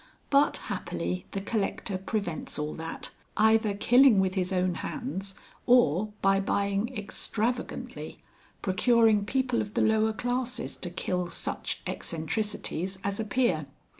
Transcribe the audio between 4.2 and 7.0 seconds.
his own hands or, by buying